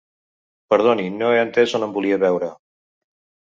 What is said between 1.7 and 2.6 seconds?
on em volia veure.